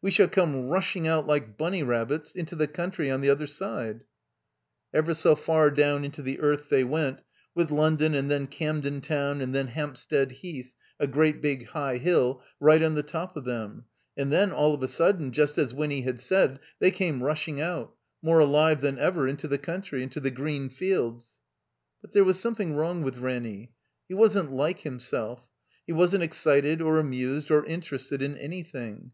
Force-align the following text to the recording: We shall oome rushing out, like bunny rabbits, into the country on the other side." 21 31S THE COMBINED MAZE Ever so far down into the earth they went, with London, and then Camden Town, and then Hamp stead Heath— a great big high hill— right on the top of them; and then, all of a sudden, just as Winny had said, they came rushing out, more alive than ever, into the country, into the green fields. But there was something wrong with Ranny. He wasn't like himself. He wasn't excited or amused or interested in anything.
We 0.00 0.10
shall 0.10 0.28
oome 0.28 0.70
rushing 0.70 1.06
out, 1.06 1.26
like 1.26 1.58
bunny 1.58 1.82
rabbits, 1.82 2.32
into 2.34 2.56
the 2.56 2.66
country 2.66 3.10
on 3.10 3.20
the 3.20 3.28
other 3.28 3.46
side." 3.46 3.98
21 3.98 3.98
31S 3.98 3.98
THE 3.98 4.04
COMBINED 4.24 4.72
MAZE 4.94 4.98
Ever 4.98 5.14
so 5.14 5.36
far 5.36 5.70
down 5.70 6.04
into 6.06 6.22
the 6.22 6.40
earth 6.40 6.70
they 6.70 6.84
went, 6.84 7.20
with 7.54 7.70
London, 7.70 8.14
and 8.14 8.30
then 8.30 8.46
Camden 8.46 9.02
Town, 9.02 9.42
and 9.42 9.54
then 9.54 9.66
Hamp 9.66 9.98
stead 9.98 10.30
Heath— 10.40 10.72
a 10.98 11.06
great 11.06 11.42
big 11.42 11.66
high 11.68 11.98
hill— 11.98 12.42
right 12.68 12.82
on 12.82 12.94
the 12.94 13.02
top 13.02 13.36
of 13.36 13.44
them; 13.44 13.84
and 14.16 14.32
then, 14.32 14.52
all 14.52 14.72
of 14.72 14.82
a 14.82 14.88
sudden, 14.88 15.32
just 15.32 15.58
as 15.58 15.74
Winny 15.74 16.00
had 16.00 16.18
said, 16.18 16.60
they 16.78 16.90
came 16.90 17.22
rushing 17.22 17.60
out, 17.60 17.94
more 18.22 18.38
alive 18.38 18.80
than 18.80 18.98
ever, 18.98 19.28
into 19.28 19.46
the 19.46 19.58
country, 19.58 20.02
into 20.02 20.18
the 20.18 20.30
green 20.30 20.70
fields. 20.70 21.36
But 22.00 22.12
there 22.12 22.24
was 22.24 22.40
something 22.40 22.72
wrong 22.74 23.02
with 23.02 23.18
Ranny. 23.18 23.74
He 24.08 24.14
wasn't 24.14 24.50
like 24.50 24.78
himself. 24.80 25.46
He 25.86 25.92
wasn't 25.92 26.22
excited 26.24 26.80
or 26.80 26.98
amused 26.98 27.50
or 27.50 27.66
interested 27.66 28.22
in 28.22 28.34
anything. 28.38 29.12